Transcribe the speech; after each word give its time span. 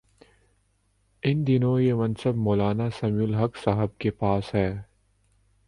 ان 1.23 1.47
دنوں 1.47 1.79
یہ 1.79 1.93
منصب 1.93 2.35
مو 2.35 2.55
لانا 2.55 2.89
سمیع 2.99 3.23
الحق 3.23 3.63
صاحب 3.63 3.97
کے 3.97 4.11
پاس 4.11 4.53
ہے۔ 4.55 4.69